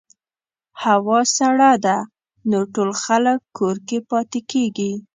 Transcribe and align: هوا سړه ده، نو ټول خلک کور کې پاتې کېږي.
هوا 0.83 1.19
سړه 1.37 1.71
ده، 1.85 1.97
نو 2.49 2.59
ټول 2.73 2.89
خلک 3.03 3.39
کور 3.57 3.75
کې 3.87 3.97
پاتې 4.09 4.39
کېږي. 4.51 4.93